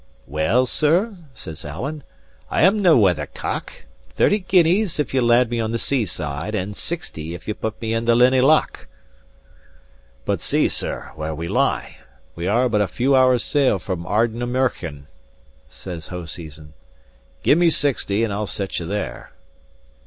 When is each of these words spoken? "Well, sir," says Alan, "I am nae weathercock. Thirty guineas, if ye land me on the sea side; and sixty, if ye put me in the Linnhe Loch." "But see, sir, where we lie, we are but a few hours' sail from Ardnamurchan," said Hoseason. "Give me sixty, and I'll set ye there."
"Well, 0.25 0.65
sir," 0.65 1.15
says 1.35 1.63
Alan, 1.63 2.01
"I 2.49 2.63
am 2.63 2.79
nae 2.79 2.93
weathercock. 2.95 3.71
Thirty 4.09 4.39
guineas, 4.39 4.99
if 4.99 5.13
ye 5.13 5.19
land 5.21 5.51
me 5.51 5.59
on 5.59 5.73
the 5.73 5.77
sea 5.77 6.05
side; 6.05 6.55
and 6.55 6.75
sixty, 6.75 7.35
if 7.35 7.47
ye 7.47 7.53
put 7.53 7.79
me 7.79 7.93
in 7.93 8.05
the 8.05 8.15
Linnhe 8.15 8.41
Loch." 8.41 8.87
"But 10.25 10.41
see, 10.41 10.69
sir, 10.69 11.11
where 11.15 11.35
we 11.35 11.47
lie, 11.47 11.97
we 12.33 12.47
are 12.47 12.67
but 12.67 12.81
a 12.81 12.87
few 12.87 13.15
hours' 13.15 13.43
sail 13.43 13.77
from 13.77 14.07
Ardnamurchan," 14.07 15.05
said 15.69 15.99
Hoseason. 16.05 16.73
"Give 17.43 17.59
me 17.59 17.69
sixty, 17.69 18.23
and 18.23 18.33
I'll 18.33 18.47
set 18.47 18.79
ye 18.79 18.87
there." 18.87 19.33